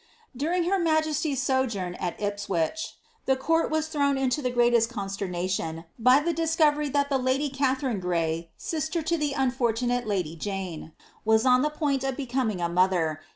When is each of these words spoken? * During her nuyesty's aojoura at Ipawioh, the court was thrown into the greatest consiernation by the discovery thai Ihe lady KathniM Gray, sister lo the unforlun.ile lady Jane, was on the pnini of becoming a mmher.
* 0.23 0.35
During 0.35 0.63
her 0.63 0.79
nuyesty's 0.79 1.39
aojoura 1.41 1.95
at 1.99 2.17
Ipawioh, 2.17 2.93
the 3.27 3.35
court 3.35 3.69
was 3.69 3.87
thrown 3.87 4.17
into 4.17 4.41
the 4.41 4.49
greatest 4.49 4.89
consiernation 4.89 5.85
by 5.99 6.21
the 6.21 6.33
discovery 6.33 6.89
thai 6.89 7.05
Ihe 7.11 7.21
lady 7.23 7.51
KathniM 7.51 8.01
Gray, 8.01 8.49
sister 8.57 9.03
lo 9.11 9.17
the 9.19 9.33
unforlun.ile 9.37 10.07
lady 10.07 10.35
Jane, 10.35 10.93
was 11.23 11.45
on 11.45 11.61
the 11.61 11.69
pnini 11.69 12.03
of 12.09 12.17
becoming 12.17 12.59
a 12.61 12.67
mmher. 12.67 13.17